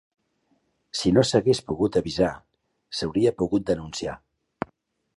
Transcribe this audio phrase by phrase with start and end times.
[1.01, 2.33] Si no s'hagués pogut avisar,
[3.01, 4.21] s'hauria pogut denunciar.